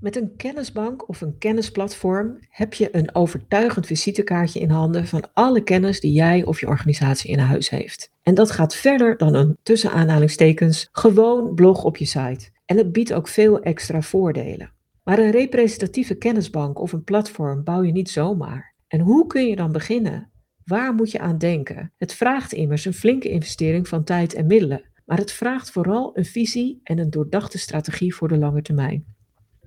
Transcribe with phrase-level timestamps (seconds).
[0.00, 5.62] Met een kennisbank of een kennisplatform heb je een overtuigend visitekaartje in handen van alle
[5.62, 8.10] kennis die jij of je organisatie in huis heeft.
[8.22, 12.50] En dat gaat verder dan een tussen aanhalingstekens gewoon blog op je site.
[12.64, 14.72] En het biedt ook veel extra voordelen.
[15.02, 18.74] Maar een representatieve kennisbank of een platform bouw je niet zomaar.
[18.88, 20.30] En hoe kun je dan beginnen?
[20.64, 21.92] Waar moet je aan denken?
[21.96, 24.82] Het vraagt immers een flinke investering van tijd en middelen.
[25.04, 29.16] Maar het vraagt vooral een visie en een doordachte strategie voor de lange termijn.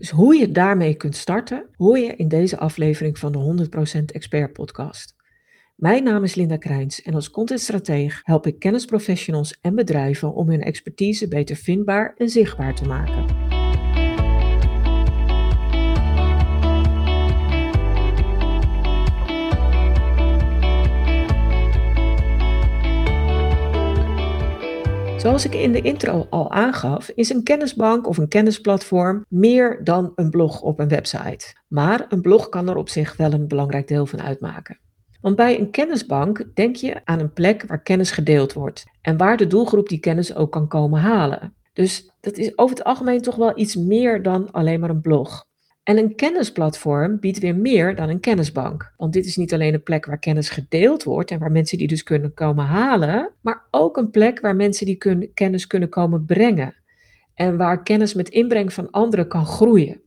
[0.02, 3.68] Dus hoe je daarmee kunt starten, hoor je in deze aflevering van de
[4.00, 5.16] 100% Expert Podcast.
[5.76, 10.62] Mijn naam is Linda Krijns en als contentstrateeg help ik kennisprofessionals en bedrijven om hun
[10.62, 13.41] expertise beter vindbaar en zichtbaar te maken.
[25.22, 30.12] Zoals ik in de intro al aangaf, is een kennisbank of een kennisplatform meer dan
[30.16, 31.56] een blog op een website.
[31.68, 34.80] Maar een blog kan er op zich wel een belangrijk deel van uitmaken.
[35.22, 39.38] Want bij een kennisbank denk je aan een plek waar kennis gedeeld wordt en waar
[39.38, 41.56] de doelgroep die kennis ook kan komen halen.
[41.74, 45.46] Dus dat is over het algemeen toch wel iets meer dan alleen maar een blog.
[45.92, 48.94] En een kennisplatform biedt weer meer dan een kennisbank.
[48.98, 51.88] Want dit is niet alleen een plek waar kennis gedeeld wordt en waar mensen die
[51.88, 56.76] dus kunnen komen halen, maar ook een plek waar mensen die kennis kunnen komen brengen.
[57.34, 60.02] En waar kennis met inbreng van anderen kan groeien.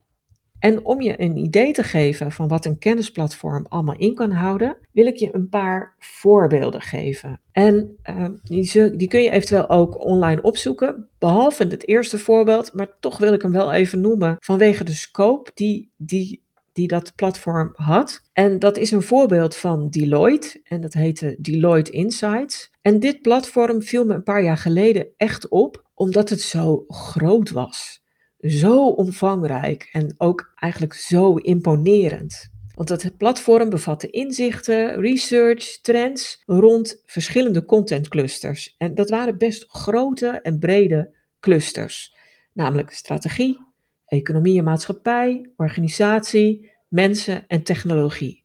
[0.64, 4.76] En om je een idee te geven van wat een kennisplatform allemaal in kan houden,
[4.92, 7.40] wil ik je een paar voorbeelden geven.
[7.52, 12.96] En uh, die, die, kun je eventueel ook online opzoeken, behalve het eerste voorbeeld, maar
[13.00, 16.42] toch wil ik hem wel even noemen vanwege de scope die, die,
[16.72, 18.20] die dat platform had.
[18.32, 22.70] En dat is een voorbeeld van Deloitte en dat heette Deloitte Insights.
[22.82, 27.50] En dit platform viel me een paar jaar geleden echt op, omdat het zo groot
[27.50, 28.02] was
[28.44, 32.52] zo omvangrijk en ook eigenlijk zo imponerend.
[32.74, 38.74] Want het platform bevatte inzichten, research, trends rond verschillende contentclusters.
[38.78, 42.16] En dat waren best grote en brede clusters,
[42.52, 43.58] namelijk strategie,
[44.06, 48.44] economie en maatschappij, organisatie, mensen en technologie.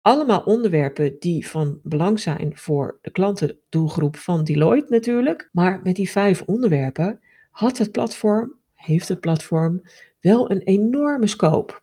[0.00, 5.48] Allemaal onderwerpen die van belang zijn voor de klantendoelgroep van Deloitte natuurlijk.
[5.52, 8.54] Maar met die vijf onderwerpen had het platform
[8.86, 9.82] heeft het platform
[10.20, 11.80] wel een enorme scope.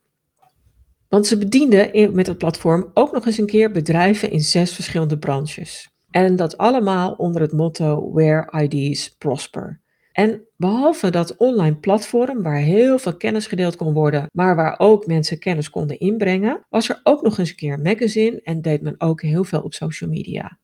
[1.10, 5.18] Want ze bedienden met het platform ook nog eens een keer bedrijven in zes verschillende
[5.18, 5.90] branches.
[6.12, 9.82] En dat allemaal onder het motto Where IDs Prosper.
[10.12, 15.08] En behalve dat online platform waar heel veel kennis gedeeld kon worden, maar waar ook
[15.08, 18.82] mensen kennis konden inbrengen, was er ook nog eens een keer een magazine en deed
[18.82, 20.58] men ook heel veel op social media.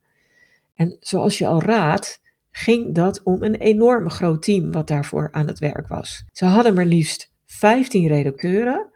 [0.75, 2.21] En zoals je al raadt,
[2.59, 6.23] ging dat om een enorm groot team wat daarvoor aan het werk was.
[6.31, 8.89] Ze hadden maar liefst 15 redacteuren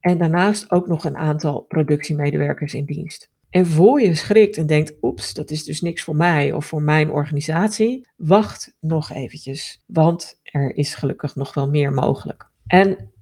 [0.00, 3.30] en daarnaast ook nog een aantal productiemedewerkers in dienst.
[3.50, 6.82] En voor je schrikt en denkt, oeps, dat is dus niks voor mij of voor
[6.82, 12.48] mijn organisatie, wacht nog eventjes, want er is gelukkig nog wel meer mogelijk.
[12.66, 13.12] En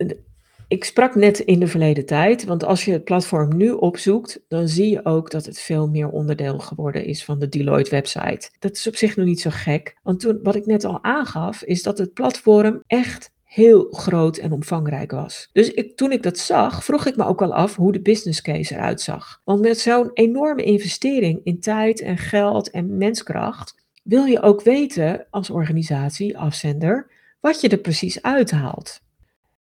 [0.69, 4.69] ik sprak net in de verleden tijd, want als je het platform nu opzoekt, dan
[4.69, 8.51] zie je ook dat het veel meer onderdeel geworden is van de Deloitte website.
[8.59, 11.63] Dat is op zich nog niet zo gek, want toen, wat ik net al aangaf,
[11.63, 15.49] is dat het platform echt heel groot en omvangrijk was.
[15.53, 18.43] Dus ik, toen ik dat zag, vroeg ik me ook al af hoe de business
[18.43, 19.41] case eruit zag.
[19.45, 25.27] Want met zo'n enorme investering in tijd en geld en menskracht, wil je ook weten
[25.31, 29.01] als organisatie, afzender, wat je er precies uithaalt.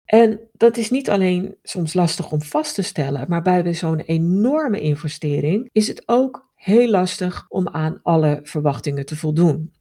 [0.05, 4.81] En dat is niet alleen soms lastig om vast te stellen, maar bij zo'n enorme
[4.81, 9.73] investering is het ook heel lastig om aan alle verwachtingen te voldoen.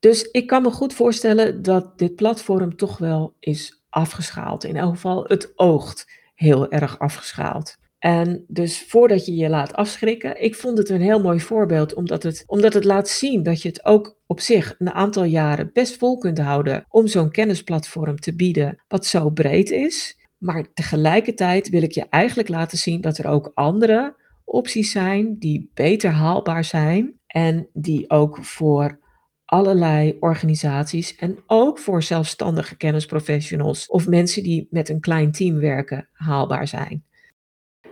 [0.00, 4.64] Dus ik kan me goed voorstellen dat dit platform toch wel is afgeschaald.
[4.64, 7.76] In elk geval, het oogt heel erg afgeschaald.
[8.04, 12.22] En dus voordat je je laat afschrikken, ik vond het een heel mooi voorbeeld, omdat
[12.22, 15.96] het, omdat het laat zien dat je het ook op zich een aantal jaren best
[15.96, 20.18] vol kunt houden om zo'n kennisplatform te bieden, wat zo breed is.
[20.38, 25.70] Maar tegelijkertijd wil ik je eigenlijk laten zien dat er ook andere opties zijn die
[25.74, 28.98] beter haalbaar zijn en die ook voor
[29.44, 36.08] allerlei organisaties en ook voor zelfstandige kennisprofessionals of mensen die met een klein team werken
[36.12, 37.04] haalbaar zijn.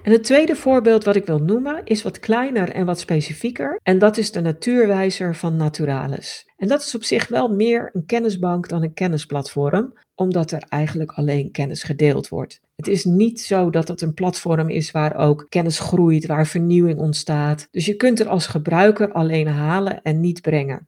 [0.03, 3.81] En het tweede voorbeeld wat ik wil noemen is wat kleiner en wat specifieker.
[3.83, 6.51] En dat is de natuurwijzer van Naturalis.
[6.57, 11.13] En dat is op zich wel meer een kennisbank dan een kennisplatform, omdat er eigenlijk
[11.13, 12.61] alleen kennis gedeeld wordt.
[12.77, 16.99] Het is niet zo dat het een platform is waar ook kennis groeit, waar vernieuwing
[16.99, 17.69] ontstaat.
[17.71, 20.87] Dus je kunt er als gebruiker alleen halen en niet brengen.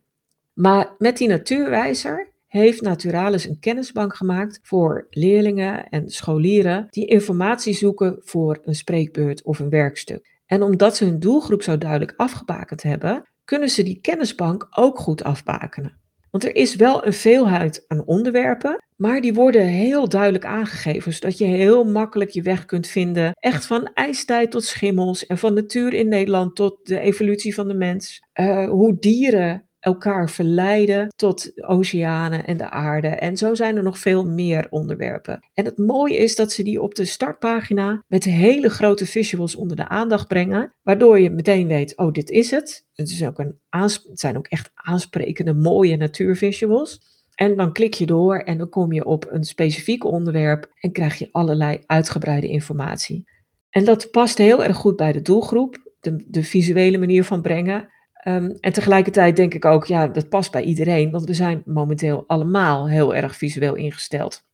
[0.53, 2.29] Maar met die natuurwijzer
[2.61, 9.43] heeft Naturalis een kennisbank gemaakt voor leerlingen en scholieren die informatie zoeken voor een spreekbeurt
[9.43, 10.41] of een werkstuk.
[10.47, 15.25] En omdat ze hun doelgroep zo duidelijk afgebakend hebben, kunnen ze die kennisbank ook goed
[15.25, 15.99] afbakenen.
[16.31, 21.39] Want er is wel een veelheid aan onderwerpen, maar die worden heel duidelijk aangegeven, zodat
[21.39, 23.33] je heel makkelijk je weg kunt vinden.
[23.35, 27.75] Echt van ijstijd tot schimmels en van natuur in Nederland tot de evolutie van de
[27.75, 28.23] mens.
[28.41, 33.09] Uh, hoe dieren elkaar verleiden tot oceanen en de aarde.
[33.09, 35.41] En zo zijn er nog veel meer onderwerpen.
[35.55, 39.77] En het mooie is dat ze die op de startpagina met hele grote visuals onder
[39.77, 42.85] de aandacht brengen, waardoor je meteen weet, oh, dit is het.
[42.95, 47.01] Het, is ook een het zijn ook echt aansprekende, mooie natuurvisuals.
[47.35, 51.19] En dan klik je door en dan kom je op een specifiek onderwerp en krijg
[51.19, 53.25] je allerlei uitgebreide informatie.
[53.71, 57.89] En dat past heel erg goed bij de doelgroep, de, de visuele manier van brengen.
[58.25, 62.25] Ehm, en tegelijkertijd denk ik ook, ja, dat past bij iedereen, want we zijn momenteel
[62.27, 64.45] allemaal heel erg visueel ingesteld.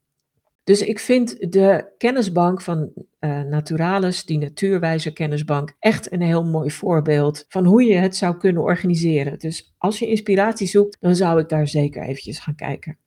[0.65, 6.71] Dus ik vind de kennisbank van uh, Naturalis, die natuurwijze kennisbank, echt een heel mooi
[6.71, 9.39] voorbeeld van hoe je het zou kunnen organiseren.
[9.39, 12.99] Dus als je inspiratie zoekt, dan zou ik daar zeker eventjes gaan kijken.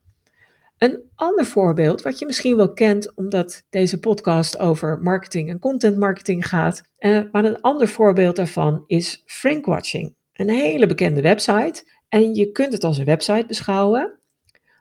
[0.77, 5.97] Een ander voorbeeld, wat je misschien wel kent, omdat deze podcast over marketing en content
[5.97, 10.15] marketing gaat, uh, maar een ander voorbeeld daarvan is Frankwatching.
[10.33, 14.19] Een hele bekende website en je kunt het als een website beschouwen,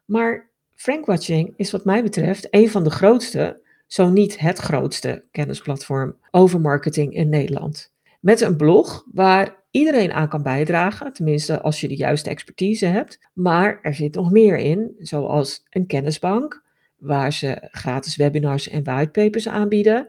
[0.05, 6.17] maar Frankwatching is wat mij betreft een van de grootste, zo niet het grootste kennisplatform
[6.31, 7.93] over marketing in Nederland.
[8.21, 13.19] Met een blog waar iedereen aan kan bijdragen, tenminste als je de juiste expertise hebt.
[13.33, 16.63] Maar er zit nog meer in, zoals een kennisbank,
[16.97, 20.09] waar ze gratis webinars en whitepapers aanbieden.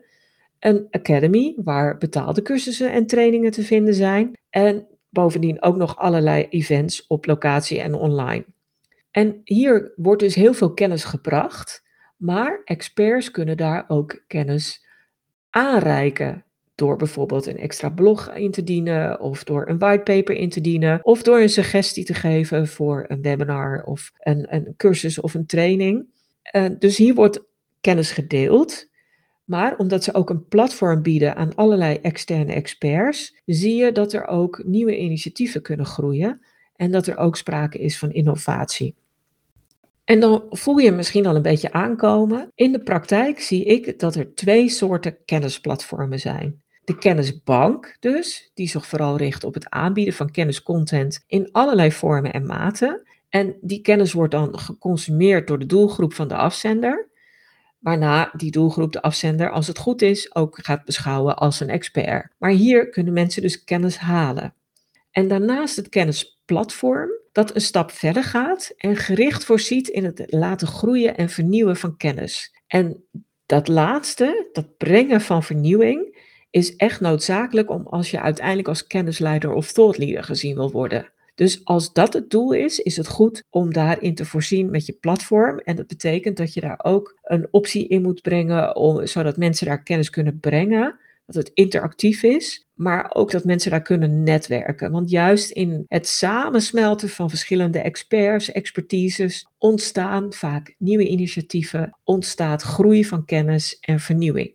[0.59, 4.31] Een academy, waar betaalde cursussen en trainingen te vinden zijn.
[4.49, 8.45] En bovendien ook nog allerlei events op locatie en online.
[9.11, 11.83] En hier wordt dus heel veel kennis gebracht,
[12.17, 14.85] maar experts kunnen daar ook kennis
[15.49, 16.45] aanreiken.
[16.75, 21.05] Door bijvoorbeeld een extra blog in te dienen, of door een whitepaper in te dienen,
[21.05, 25.45] of door een suggestie te geven voor een webinar of een, een cursus of een
[25.45, 26.05] training.
[26.55, 27.43] Uh, dus hier wordt
[27.81, 28.91] kennis gedeeld.
[29.43, 34.27] Maar omdat ze ook een platform bieden aan allerlei externe experts, zie je dat er
[34.27, 36.41] ook nieuwe initiatieven kunnen groeien
[36.75, 38.95] en dat er ook sprake is van innovatie.
[40.03, 42.51] En dan voel je misschien al een beetje aankomen.
[42.55, 46.61] In de praktijk zie ik dat er twee soorten kennisplatformen zijn.
[46.83, 52.33] De kennisbank dus, die zich vooral richt op het aanbieden van kenniscontent in allerlei vormen
[52.33, 53.07] en maten.
[53.29, 57.07] En die kennis wordt dan geconsumeerd door de doelgroep van de afzender,
[57.83, 62.27] waarna die doelgroep de afzender, als het goed is, ook gaat beschouwen als een expert.
[62.37, 64.53] Maar hier kunnen mensen dus kennis halen.
[65.11, 70.67] En daarnaast het kennisplatform, dat een stap verder gaat en gericht voorziet in het laten
[70.67, 72.55] groeien en vernieuwen van kennis.
[72.67, 73.03] En
[73.45, 79.53] dat laatste, dat brengen van vernieuwing, is echt noodzakelijk om als je uiteindelijk als kennisleider
[79.53, 81.12] of thoughtleader gezien wil worden.
[81.35, 84.93] Dus als dat het doel is, is het goed om daarin te voorzien met je
[84.93, 85.59] platform.
[85.59, 89.67] En dat betekent dat je daar ook een optie in moet brengen, om, zodat mensen
[89.67, 94.91] daar kennis kunnen brengen dat het interactief is, maar ook dat mensen daar kunnen netwerken.
[94.91, 103.05] Want juist in het samensmelten van verschillende experts, expertises, ontstaan vaak nieuwe initiatieven, ontstaat groei
[103.05, 104.53] van kennis en vernieuwing.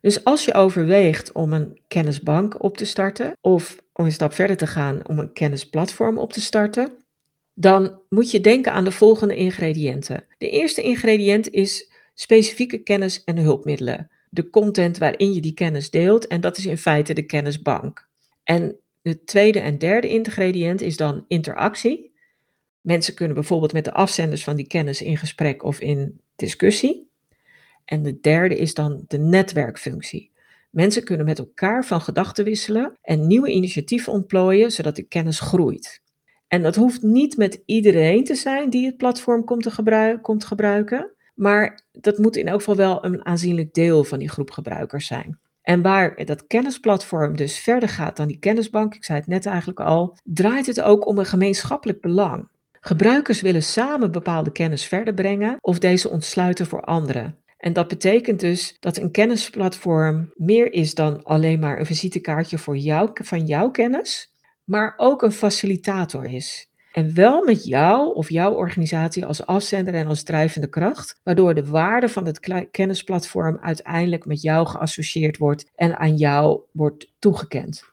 [0.00, 4.56] Dus als je overweegt om een kennisbank op te starten of om een stap verder
[4.56, 7.04] te gaan om een kennisplatform op te starten,
[7.54, 10.24] dan moet je denken aan de volgende ingrediënten.
[10.38, 16.26] De eerste ingrediënt is specifieke kennis en hulpmiddelen de content waarin je die kennis deelt.
[16.26, 18.08] En dat is in feite de kennisbank.
[18.44, 22.12] En het tweede en derde ingrediënt is dan interactie.
[22.80, 27.08] Mensen kunnen bijvoorbeeld met de afzenders van die kennis in gesprek of in discussie.
[27.84, 30.29] En de derde is dan de netwerkfunctie.
[30.70, 36.02] Mensen kunnen met elkaar van gedachten wisselen en nieuwe initiatieven ontplooien, zodat de kennis groeit.
[36.48, 40.44] En dat hoeft niet met iedereen te zijn die het platform komt, te gebruiken, komt
[40.44, 41.14] gebruiken.
[41.34, 45.40] Maar dat moet in elk geval wel een aanzienlijk deel van die groep gebruikers zijn.
[45.62, 49.80] En waar dat kennisplatform dus verder gaat dan die kennisbank, ik zei het net eigenlijk
[49.80, 52.48] al, draait het ook om een gemeenschappelijk belang.
[52.80, 57.38] Gebruikers willen samen bepaalde kennis verder brengen of deze ontsluiten voor anderen.
[57.60, 62.76] En dat betekent dus dat een kennisplatform meer is dan alleen maar een visitekaartje voor
[62.76, 64.32] jou, van jouw kennis,
[64.64, 66.68] maar ook een facilitator is.
[66.92, 71.66] En wel met jou of jouw organisatie als afzender en als drijvende kracht, waardoor de
[71.66, 77.84] waarde van het kennisplatform uiteindelijk met jou geassocieerd wordt en aan jou wordt toegekend.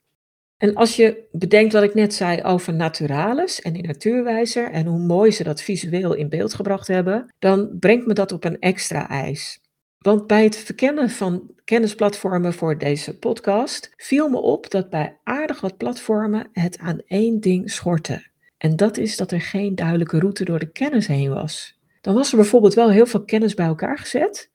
[0.57, 4.99] En als je bedenkt wat ik net zei over Naturalis en die Natuurwijzer en hoe
[4.99, 9.09] mooi ze dat visueel in beeld gebracht hebben, dan brengt me dat op een extra
[9.09, 9.59] ijs.
[9.97, 15.61] Want bij het verkennen van kennisplatformen voor deze podcast viel me op dat bij aardig
[15.61, 18.27] wat platformen het aan één ding schortte.
[18.57, 21.79] En dat is dat er geen duidelijke route door de kennis heen was.
[22.01, 24.51] Dan was er bijvoorbeeld wel heel veel kennis bij elkaar gezet.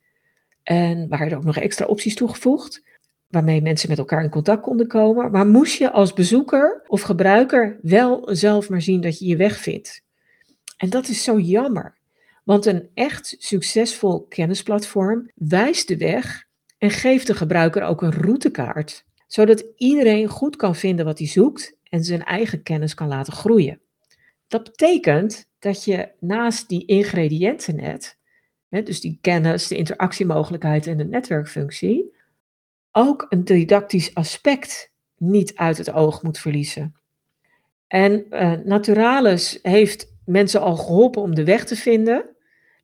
[0.63, 2.83] En waren er ook nog extra opties toegevoegd,
[3.33, 5.31] waarmee mensen met elkaar in contact konden komen.
[5.31, 9.57] Maar moest je als bezoeker of gebruiker wel zelf maar zien dat je je weg
[9.57, 10.03] vindt.
[10.77, 11.99] En dat is zo jammer.
[12.45, 16.45] Want een echt succesvol kennisplatform wijst de weg
[16.79, 21.77] en geeft de gebruiker ook een routekaart, zodat iedereen goed kan vinden wat hij zoekt
[21.89, 23.81] en zijn eigen kennis kan laten groeien.
[24.49, 28.19] Dat betekent dat je naast die ingrediënten net,
[28.69, 32.21] dus die kennis, de interactiemogelijkheid en de netwerkfunctie,
[32.93, 36.97] ook een didactisch aspect niet uit het oog moet verliezen.
[37.87, 42.32] En uh, Naturalis heeft mensen al geholpen om de weg te vinden.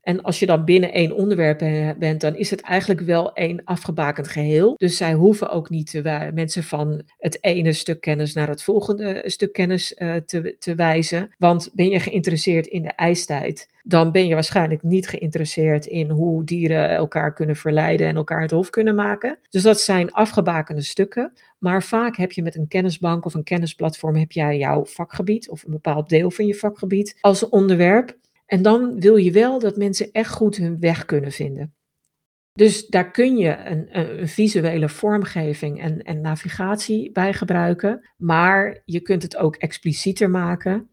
[0.09, 1.59] En als je dan binnen één onderwerp
[1.99, 4.75] bent, dan is het eigenlijk wel één afgebakend geheel.
[4.77, 9.23] Dus zij hoeven ook niet te mensen van het ene stuk kennis naar het volgende
[9.27, 11.35] stuk kennis uh, te, te wijzen.
[11.38, 16.45] Want ben je geïnteresseerd in de ijstijd, dan ben je waarschijnlijk niet geïnteresseerd in hoe
[16.45, 19.38] dieren elkaar kunnen verleiden en elkaar het hof kunnen maken.
[19.50, 21.33] Dus dat zijn afgebakende stukken.
[21.59, 25.65] Maar vaak heb je met een kennisbank of een kennisplatform heb jij jouw vakgebied of
[25.65, 28.17] een bepaald deel van je vakgebied als onderwerp.
[28.49, 31.75] En dan wil je wel dat mensen echt goed hun weg kunnen vinden.
[32.52, 39.00] Dus daar kun je een, een visuele vormgeving en, en, navigatie bij gebruiken, maar je
[39.00, 40.90] kunt het ook explicieter maken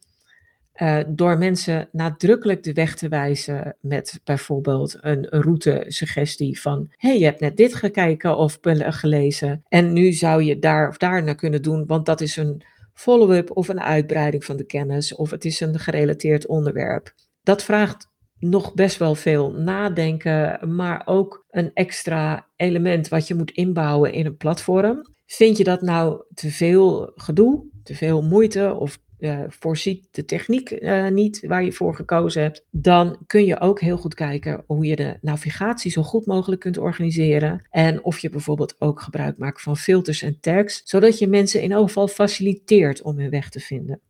[0.81, 7.19] uh, door mensen nadrukkelijk de weg te wijzen met bijvoorbeeld een, een route-suggestie van: hey,
[7.19, 9.63] je hebt net dit gekeken of gelezen.
[9.67, 12.61] En nu zou je daar of daar naar kunnen doen, want dat is een
[12.93, 17.13] follow-up of een uitbreiding van de kennis of het is een gerelateerd onderwerp
[17.45, 23.51] dat vraagt nog best wel veel nadenken, maar ook een extra element wat je moet
[23.51, 25.13] inbouwen in een platform.
[25.25, 30.71] Vind je dat nou te veel gedoe, te veel moeite of uh, voorziet de techniek
[30.71, 34.85] uh, niet waar je voor gekozen hebt, dan kun je ook heel goed kijken hoe
[34.85, 37.67] je de navigatie zo goed mogelijk kunt organiseren.
[37.69, 41.71] En of je bijvoorbeeld ook gebruik maakt van filters en tags, zodat je mensen in
[41.71, 44.01] elk geval faciliteert om hun weg te vinden.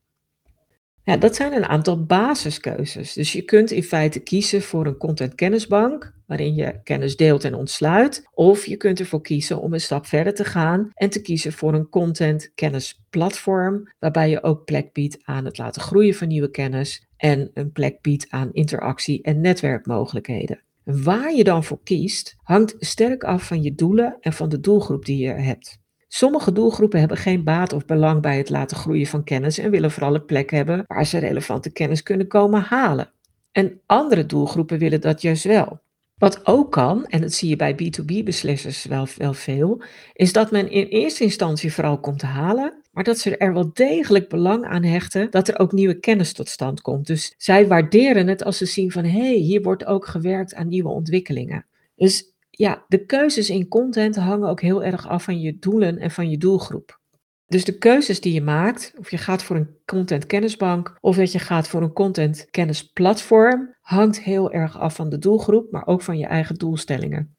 [1.06, 3.14] Ja, dat zijn een aantal basiskeuzes.
[3.14, 7.54] Dus je kunt in feite kiezen voor een content kennisbank, waarin je kennis deelt en
[7.54, 8.28] ontsluit.
[8.34, 11.74] Of je kunt ervoor kiezen om een stap verder te gaan en te kiezen voor
[11.74, 17.08] een content kennisplatform, waarbij je ook plek biedt aan het laten groeien van nieuwe kennis
[17.18, 20.62] en een plek biedt aan interactie en netwerkmogelijkheden.
[20.84, 25.06] Waar je dan voor kiest, hangt sterk af van je doelen en van de doelgroep
[25.06, 25.84] die je hebt.
[26.16, 29.92] Sommige doelgroepen hebben geen baat of belang bij het laten groeien van kennis en willen
[29.92, 33.12] vooral een plek hebben waar ze relevante kennis kunnen komen halen.
[33.52, 35.80] En andere doelgroepen willen dat juist wel.
[36.18, 40.72] Wat ook kan, en dat zie je bij B2B-beslissers wel, wel veel, is dat men
[40.72, 45.32] in eerste instantie vooral komt halen, maar dat ze er wel degelijk belang aan hechten
[45.32, 47.08] dat er ook nieuwe kennis tot stand komt.
[47.08, 50.68] Dus zij waarderen het als ze zien van hé, hey, hier wordt ook gewerkt aan
[50.68, 51.66] nieuwe ontwikkelingen.
[51.96, 56.12] Dus ja, de keuzes in content hangen ook heel erg af van je doelen en
[56.12, 57.00] van je doelgroep.
[57.48, 61.32] Dus de keuzes die je maakt, of je gaat voor een content kennisbank of dat
[61.32, 66.02] je gaat voor een content kennisplatform, hangt heel erg af van de doelgroep, maar ook
[66.02, 67.35] van je eigen doelstellingen.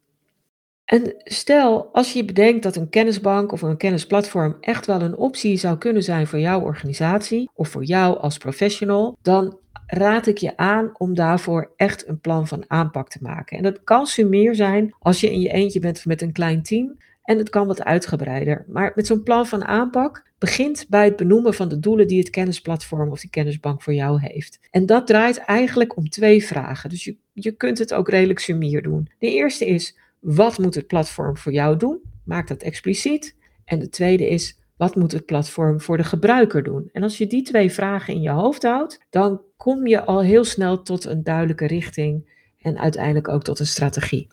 [0.86, 5.56] En stel, als je bedenkt dat een kennisbank of een kennisplatform echt wel een optie
[5.56, 10.56] zou kunnen zijn voor jouw organisatie of voor jou als professional, dan raad ik je
[10.56, 13.56] aan om daarvoor echt een plan van aanpak te maken.
[13.56, 16.96] En dat kan meer zijn als je in je eentje bent met een klein team.
[17.22, 18.64] En het kan wat uitgebreider.
[18.68, 22.30] Maar met zo'n plan van aanpak begint bij het benoemen van de doelen die het
[22.30, 24.58] kennisplatform of die kennisbank voor jou heeft.
[24.70, 26.90] En dat draait eigenlijk om twee vragen.
[26.90, 29.10] Dus je, je kunt het ook redelijk sumier doen.
[29.18, 32.00] De eerste is, wat moet het platform voor jou doen?
[32.24, 33.36] Maak dat expliciet.
[33.64, 36.88] En de tweede is, wat moet het platform voor de gebruiker doen?
[36.92, 40.44] En als je die twee vragen in je hoofd houdt, dan kom je al heel
[40.44, 44.28] snel tot een duidelijke richting en uiteindelijk ook tot een strategie.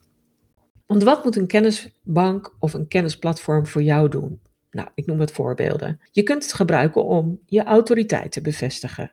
[0.86, 4.42] Want wat moet een kennisbank of een kennisplatform voor jou doen?
[4.72, 6.00] Nou, ik noem het voorbeelden.
[6.12, 9.12] Je kunt het gebruiken om je autoriteit te bevestigen,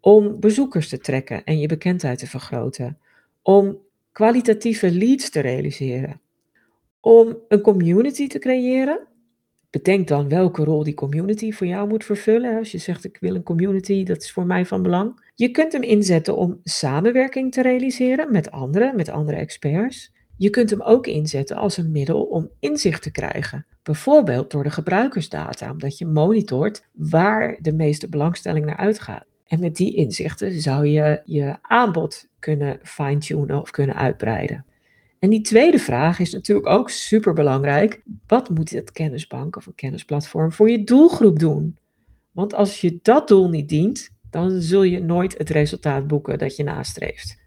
[0.00, 2.98] om bezoekers te trekken en je bekendheid te vergroten,
[3.42, 3.78] om
[4.20, 6.20] kwalitatieve leads te realiseren,
[7.00, 9.08] om een community te creëren
[9.70, 12.58] bedenk dan welke rol die community voor jou moet vervullen.
[12.58, 15.32] Als je zegt ik wil een community, dat is voor mij van belang.
[15.34, 20.12] Je kunt hem inzetten om samenwerking te realiseren met anderen, met andere experts.
[20.36, 23.66] Je kunt hem ook inzetten als een middel om inzicht te krijgen.
[23.82, 29.29] Bijvoorbeeld door de gebruikersdata, omdat je monitort waar de meeste belangstelling naar uitgaat.
[29.50, 34.64] En met die inzichten zou je je aanbod kunnen fine-tunen of kunnen uitbreiden.
[35.18, 38.02] En die tweede vraag is natuurlijk ook super belangrijk.
[38.26, 41.78] Wat moet het kennisbank of een kennisplatform voor je doelgroep doen?
[42.32, 46.56] Want als je dat doel niet dient, dan zul je nooit het resultaat boeken dat
[46.56, 47.38] je nastreeft.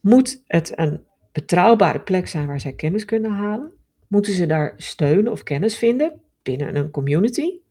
[0.00, 1.00] Moet het een
[1.32, 3.72] betrouwbare plek zijn waar zij kennis kunnen halen?
[4.08, 7.61] Moeten ze daar steun of kennis vinden binnen een community?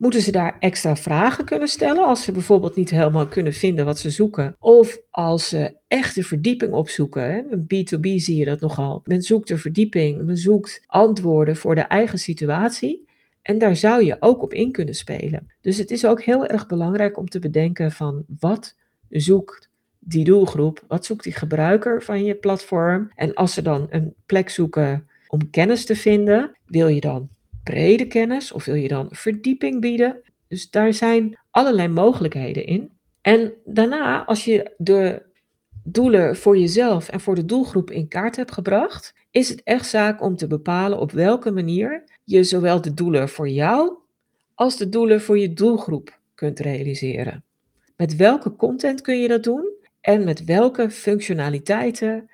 [0.00, 3.98] Moeten ze daar extra vragen kunnen stellen als ze bijvoorbeeld niet helemaal kunnen vinden wat
[3.98, 4.56] ze zoeken?
[4.58, 7.22] Of als ze echt de verdieping opzoeken?
[7.22, 7.42] Hè?
[7.50, 9.02] Een B2B zie je dat nogal.
[9.04, 13.06] Men zoekt de verdieping, men zoekt antwoorden voor de eigen situatie.
[13.42, 15.50] En daar zou je ook op in kunnen spelen.
[15.60, 18.76] Dus het is ook heel erg belangrijk om te bedenken van wat
[19.08, 23.10] zoekt die doelgroep, wat zoekt die gebruiker van je platform.
[23.14, 27.28] En als ze dan een plek zoeken om kennis te vinden, wil je dan
[27.64, 30.22] brede kennis of wil je dan verdieping bieden?
[30.48, 32.90] Dus daar zijn allerlei mogelijkheden in.
[33.20, 35.22] En daarna, als je de
[35.84, 40.22] doelen voor jezelf en voor de doelgroep in kaart hebt gebracht, is het echt zaak
[40.22, 43.92] om te bepalen op welke manier je zowel de doelen voor jou
[44.54, 47.44] als de doelen voor je doelgroep kunt realiseren.
[47.96, 49.68] Met welke content kun je dat doen
[50.00, 52.30] en met welke functionaliteiten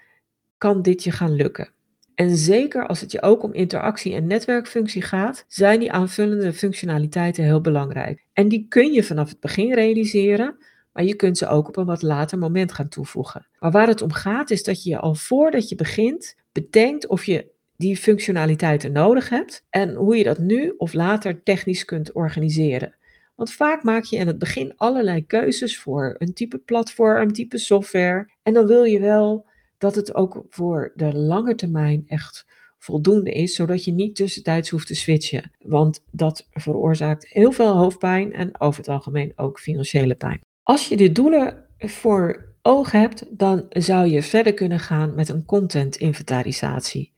[0.58, 1.70] kan dit je gaan lukken?
[2.16, 7.44] En zeker als het je ook om interactie en netwerkfunctie gaat, zijn die aanvullende functionaliteiten
[7.44, 8.24] heel belangrijk.
[8.32, 10.56] En die kun je vanaf het begin realiseren,
[10.92, 13.46] maar je kunt ze ook op een wat later moment gaan toevoegen.
[13.58, 17.50] Maar waar het om gaat is dat je al voordat je begint bedenkt of je
[17.76, 22.94] die functionaliteiten nodig hebt en hoe je dat nu of later technisch kunt organiseren.
[23.34, 28.30] Want vaak maak je in het begin allerlei keuzes voor een type platform, type software.
[28.42, 29.46] En dan wil je wel
[29.78, 32.46] dat het ook voor de lange termijn echt
[32.78, 35.50] voldoende is, zodat je niet tussentijds hoeft te switchen.
[35.58, 40.40] Want dat veroorzaakt heel veel hoofdpijn en over het algemeen ook financiële pijn.
[40.62, 45.44] Als je de doelen voor ogen hebt, dan zou je verder kunnen gaan met een
[45.44, 47.14] content inventarisatie.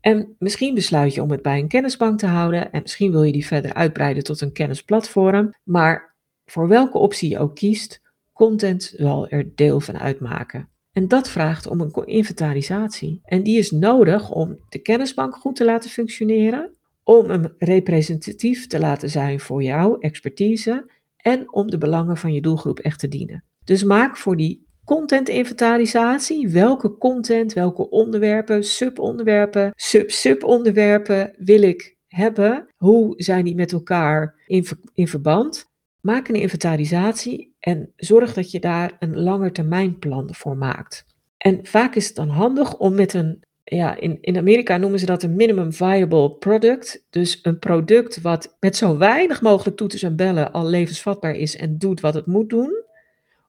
[0.00, 3.32] En misschien besluit je om het bij een kennisbank te houden en misschien wil je
[3.32, 5.54] die verder uitbreiden tot een kennisplatform.
[5.62, 10.68] Maar voor welke optie je ook kiest, content zal er deel van uitmaken.
[10.92, 13.20] En dat vraagt om een inventarisatie.
[13.24, 18.78] En die is nodig om de kennisbank goed te laten functioneren, om hem representatief te
[18.78, 23.44] laten zijn voor jouw expertise en om de belangen van je doelgroep echt te dienen.
[23.64, 26.48] Dus maak voor die content-inventarisatie.
[26.48, 32.66] Welke content, welke onderwerpen, subonderwerpen, sub-subonderwerpen wil ik hebben?
[32.76, 35.64] Hoe zijn die met elkaar in, in verband?
[36.00, 41.06] Maak een inventarisatie en zorg dat je daar een langetermijnplan voor maakt.
[41.36, 45.06] En vaak is het dan handig om met een, ja, in, in Amerika noemen ze
[45.06, 47.04] dat een minimum viable product.
[47.10, 51.78] Dus een product wat met zo weinig mogelijk toeters en bellen al levensvatbaar is en
[51.78, 52.84] doet wat het moet doen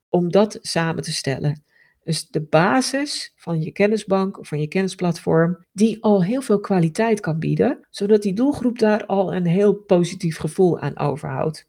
[0.10, 1.64] om dat samen te stellen.
[2.04, 7.20] Dus de basis van je kennisbank of van je kennisplatform, die al heel veel kwaliteit
[7.20, 11.68] kan bieden, zodat die doelgroep daar al een heel positief gevoel aan overhoudt.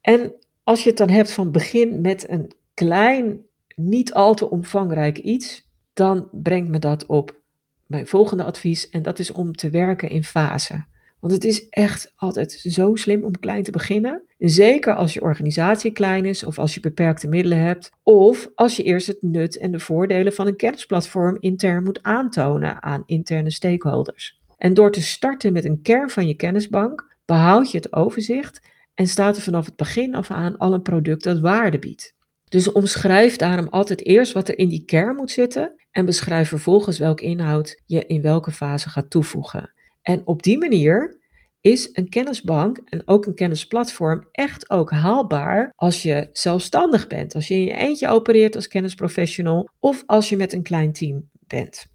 [0.00, 0.34] En
[0.66, 3.40] als je het dan hebt van begin met een klein,
[3.74, 7.40] niet al te omvangrijk iets, dan brengt me dat op
[7.86, 10.88] mijn volgende advies en dat is om te werken in fasen.
[11.20, 14.22] Want het is echt altijd zo slim om klein te beginnen.
[14.38, 17.90] Zeker als je organisatie klein is of als je beperkte middelen hebt.
[18.02, 22.82] Of als je eerst het nut en de voordelen van een kennisplatform intern moet aantonen
[22.82, 24.40] aan interne stakeholders.
[24.56, 28.60] En door te starten met een kern van je kennisbank behoud je het overzicht
[28.96, 32.14] en staat er vanaf het begin af aan al een product dat waarde biedt.
[32.48, 36.98] Dus omschrijf daarom altijd eerst wat er in die kern moet zitten en beschrijf vervolgens
[36.98, 39.72] welke inhoud je in welke fase gaat toevoegen.
[40.02, 41.18] En op die manier
[41.60, 47.48] is een kennisbank en ook een kennisplatform echt ook haalbaar als je zelfstandig bent, als
[47.48, 51.86] je in je eentje opereert als kennisprofessional of als je met een klein team bent.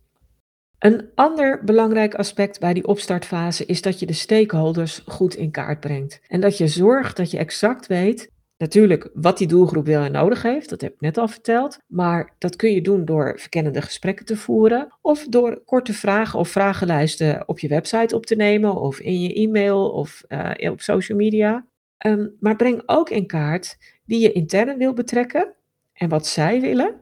[0.82, 5.80] Een ander belangrijk aspect bij die opstartfase is dat je de stakeholders goed in kaart
[5.80, 10.12] brengt en dat je zorgt dat je exact weet Natuurlijk, wat die doelgroep wil en
[10.12, 11.80] nodig heeft, dat heb ik net al verteld.
[11.88, 14.98] Maar dat kun je doen door verkennende gesprekken te voeren.
[15.02, 18.76] Of door korte vragen of vragenlijsten op je website op te nemen.
[18.76, 21.66] Of in je e-mail of uh, op social media.
[22.06, 25.54] Um, maar breng ook in kaart wie je intern wil betrekken
[25.94, 27.01] en wat zij willen.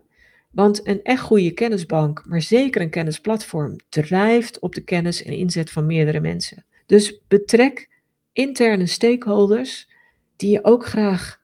[0.52, 5.70] Want een echt goede kennisbank, maar zeker een kennisplatform, drijft op de kennis en inzet
[5.70, 6.66] van meerdere mensen.
[6.86, 7.90] Dus betrek
[8.34, 9.90] interne stakeholders
[10.36, 11.40] die je ook graag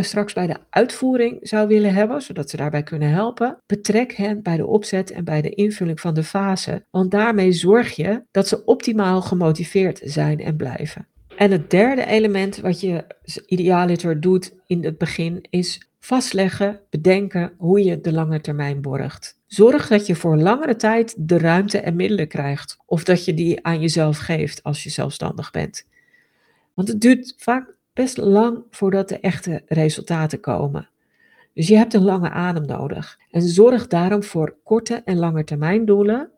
[0.00, 4.56] straks bij de uitvoering zou willen hebben, zodat ze daarbij kunnen helpen, betrek hen bij
[4.56, 6.84] de opzet en bij de invulling van de fase.
[6.90, 11.06] Want daarmee zorg je dat ze optimaal gemotiveerd zijn en blijven.
[11.36, 13.04] En het derde element wat je
[13.46, 19.40] idealiter doet in het begin is vastleggen, bedenken hoe je de lange termijn borgt.
[19.46, 23.64] Zorg dat je voor langere tijd de ruimte en middelen krijgt of dat je die
[23.64, 25.86] aan jezelf geeft als je zelfstandig bent.
[26.74, 30.88] Want het duurt vaak best lang voordat de echte resultaten komen.
[31.52, 33.18] Dus je hebt een lange adem nodig.
[33.30, 36.30] En zorg daarom voor korte en lange termijn doelen.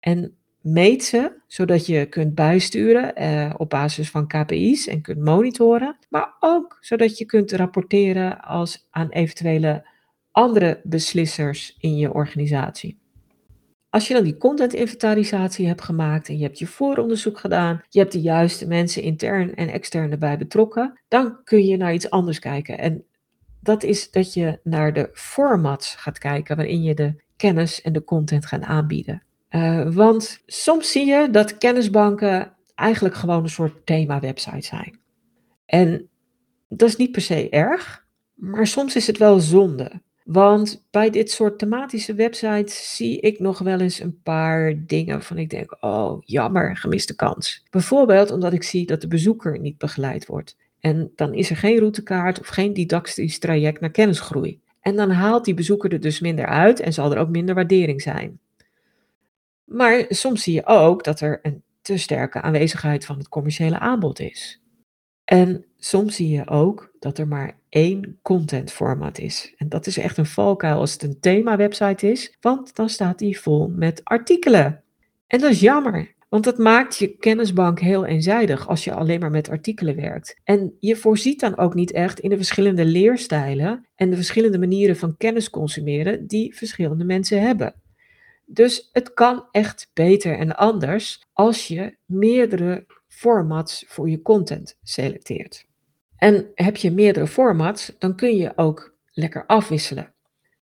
[0.00, 5.96] En meet ze, zodat je kunt bijsturen eh, op basis van KPI's en kunt monitoren.
[6.08, 9.86] Maar ook zodat je kunt rapporteren als aan eventuele
[10.30, 12.98] andere beslissers in je organisatie.
[13.88, 18.12] Als je dan die content-inventarisatie hebt gemaakt en je hebt je vooronderzoek gedaan, je hebt
[18.12, 22.78] de juiste mensen intern en extern erbij betrokken, dan kun je naar iets anders kijken.
[22.78, 23.04] En
[23.60, 28.04] dat is dat je naar de formats gaat kijken waarin je de kennis en de
[28.04, 29.22] content gaat aanbieden.
[29.50, 34.98] Uh, want soms zie je dat kennisbanken eigenlijk gewoon een soort thema-website zijn.
[35.66, 36.08] En
[36.68, 40.00] dat is niet per se erg, maar soms is het wel zonde.
[40.24, 45.38] Want bij dit soort thematische websites zie ik nog wel eens een paar dingen van
[45.38, 47.64] ik denk, oh jammer, gemiste kans.
[47.70, 50.56] Bijvoorbeeld omdat ik zie dat de bezoeker niet begeleid wordt.
[50.80, 54.60] En dan is er geen routekaart of geen didactisch traject naar kennisgroei.
[54.80, 58.02] En dan haalt die bezoeker er dus minder uit en zal er ook minder waardering
[58.02, 58.38] zijn.
[59.72, 64.20] Maar soms zie je ook dat er een te sterke aanwezigheid van het commerciële aanbod
[64.20, 64.62] is.
[65.24, 69.54] En soms zie je ook dat er maar één content format is.
[69.56, 73.40] En dat is echt een valkuil als het een thema-website is, want dan staat die
[73.40, 74.82] vol met artikelen.
[75.26, 79.30] En dat is jammer, want dat maakt je kennisbank heel eenzijdig als je alleen maar
[79.30, 80.40] met artikelen werkt.
[80.44, 84.96] En je voorziet dan ook niet echt in de verschillende leerstijlen en de verschillende manieren
[84.96, 87.74] van kennis consumeren die verschillende mensen hebben.
[88.52, 95.64] Dus het kan echt beter en anders als je meerdere formats voor je content selecteert.
[96.16, 100.14] En heb je meerdere formats, dan kun je ook lekker afwisselen.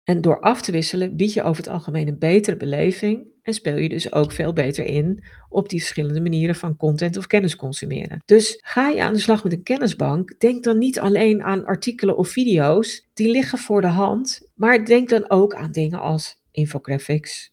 [0.03, 3.77] En door af te wisselen bied je over het algemeen een betere beleving en speel
[3.77, 8.21] je dus ook veel beter in op die verschillende manieren van content of kennis consumeren.
[8.25, 12.17] Dus ga je aan de slag met een kennisbank, denk dan niet alleen aan artikelen
[12.17, 17.51] of video's, die liggen voor de hand, maar denk dan ook aan dingen als infographics,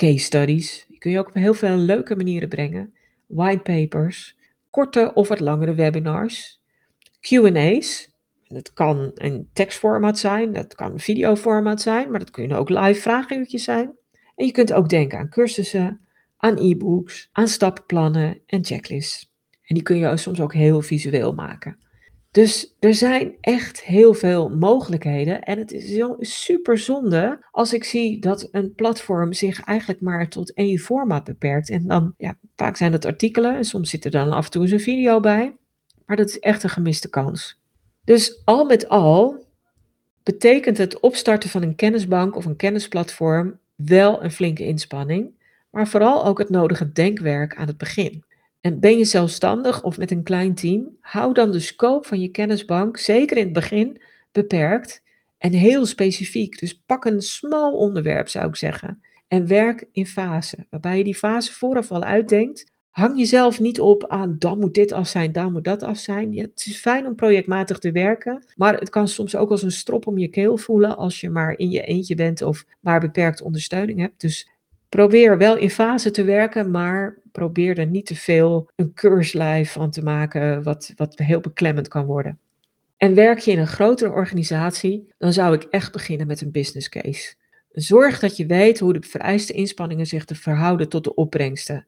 [0.00, 2.94] case studies, die kun je ook op heel veel leuke manieren brengen,
[3.26, 4.36] whitepapers,
[4.70, 6.60] korte of wat langere webinars,
[7.20, 8.08] QA's.
[8.48, 13.00] Dat kan een tekstformaat zijn, dat kan een videoformaat zijn, maar dat kunnen ook live
[13.00, 13.92] vraaguurtjes zijn.
[14.36, 16.00] En je kunt ook denken aan cursussen,
[16.36, 19.32] aan e-books, aan stappenplannen en checklists.
[19.62, 21.78] En die kun je soms ook heel visueel maken.
[22.30, 25.42] Dus er zijn echt heel veel mogelijkheden.
[25.42, 30.52] En het is super zonde als ik zie dat een platform zich eigenlijk maar tot
[30.54, 31.70] één format beperkt.
[31.70, 34.62] En dan, ja, vaak zijn het artikelen en soms zit er dan af en toe
[34.62, 35.56] eens een video bij.
[36.06, 37.58] Maar dat is echt een gemiste kans.
[38.04, 39.46] Dus al met al
[40.22, 45.30] betekent het opstarten van een kennisbank of een kennisplatform wel een flinke inspanning,
[45.70, 48.24] maar vooral ook het nodige denkwerk aan het begin.
[48.60, 52.28] En ben je zelfstandig of met een klein team, hou dan de scope van je
[52.28, 54.00] kennisbank, zeker in het begin,
[54.32, 55.02] beperkt
[55.38, 56.58] en heel specifiek.
[56.58, 59.02] Dus pak een smal onderwerp, zou ik zeggen.
[59.28, 62.72] En werk in fase, waarbij je die fase vooraf al uitdenkt.
[62.90, 66.36] Hang jezelf niet op aan dan moet dit af zijn, dan moet dat af zijn.
[66.38, 70.06] Het is fijn om projectmatig te werken, maar het kan soms ook als een strop
[70.06, 73.98] om je keel voelen als je maar in je eentje bent of maar beperkte ondersteuning
[73.98, 74.20] hebt.
[74.20, 74.48] Dus
[74.90, 79.90] probeer wel in fase te werken, maar probeer er niet te veel een keurslijf van
[79.90, 82.38] te maken, wat, wat heel beklemmend kan worden.
[82.96, 86.88] En werk je in een grotere organisatie, dan zou ik echt beginnen met een business
[86.88, 87.34] case.
[87.72, 91.86] Zorg dat je weet hoe de vereiste inspanningen zich te verhouden tot de opbrengsten.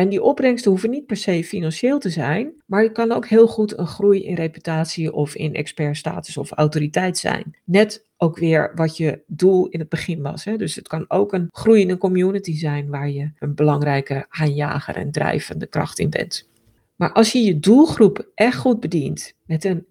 [0.00, 3.46] En die opbrengsten hoeven niet per se financieel te zijn, maar het kan ook heel
[3.46, 7.56] goed een groei in reputatie of in expertstatus of autoriteit zijn.
[7.64, 10.44] Net ook weer wat je doel in het begin was.
[10.44, 10.56] Hè?
[10.56, 14.96] Dus het kan ook een groei in een community zijn waar je een belangrijke aanjager
[14.96, 16.48] en drijvende kracht in bent.
[16.96, 19.86] Maar als je je doelgroep echt goed bedient met een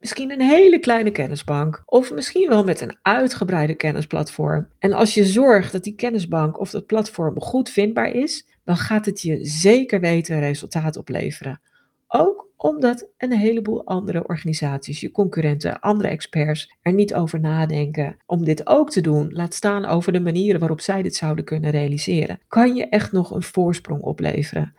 [0.00, 4.68] misschien een hele kleine kennisbank of misschien wel met een uitgebreide kennisplatform.
[4.78, 9.06] En als je zorgt dat die kennisbank of dat platform goed vindbaar is, dan gaat
[9.06, 11.60] het je zeker weten resultaat opleveren.
[12.08, 18.44] Ook omdat een heleboel andere organisaties, je concurrenten, andere experts er niet over nadenken om
[18.44, 19.32] dit ook te doen.
[19.32, 22.40] Laat staan over de manieren waarop zij dit zouden kunnen realiseren.
[22.48, 24.74] Kan je echt nog een voorsprong opleveren?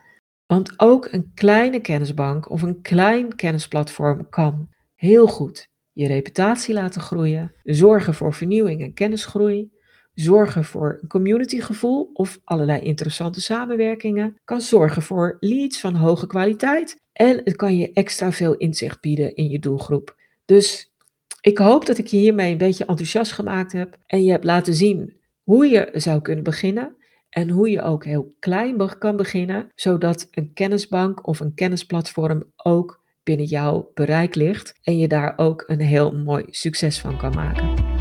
[0.46, 7.02] Want ook een kleine kennisbank of een klein kennisplatform kan heel goed je reputatie laten
[7.02, 9.72] groeien, zorgen voor vernieuwing en kennisgroei,
[10.20, 17.02] zorgen voor een communitygevoel of allerlei interessante samenwerkingen, kan zorgen voor leads van hoge kwaliteit
[17.14, 20.16] en het kan je extra veel inzicht bieden in je doelgroep.
[20.46, 20.94] Dus
[21.42, 24.74] ik hoop dat ik je hiermee een beetje enthousiast gemaakt heb en je hebt laten
[24.74, 26.96] zien hoe je zou kunnen beginnen
[27.30, 33.04] en hoe je ook heel klein kan beginnen, zodat een kennisbank of een kennisplatform ook
[33.24, 37.97] binnen jouw bereik ligt en je daar ook een heel mooi succes van kan maken.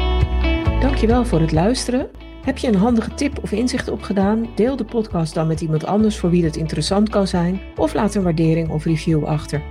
[0.81, 2.09] Dankjewel voor het luisteren.
[2.43, 4.49] Heb je een handige tip of inzicht opgedaan?
[4.55, 8.15] Deel de podcast dan met iemand anders voor wie het interessant kan zijn of laat
[8.15, 9.62] een waardering of review achter.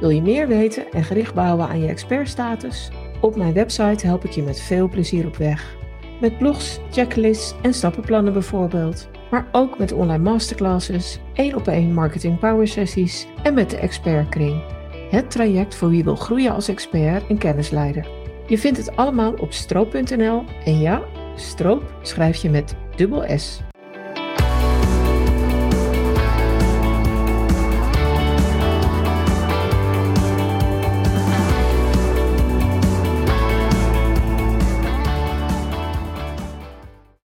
[0.00, 2.90] Wil je meer weten en gericht bouwen aan je expertstatus?
[3.20, 5.76] Op mijn website help ik je met veel plezier op weg.
[6.20, 9.08] Met blogs, checklists en stappenplannen bijvoorbeeld.
[9.30, 14.62] Maar ook met online masterclasses, één op één marketing power sessies en met de expertkring.
[15.10, 18.15] Het traject voor wie wil groeien als expert en kennisleider.
[18.46, 21.02] Je vindt het allemaal op stroop.nl en ja,
[21.36, 23.60] stroop schrijf je met dubbel S.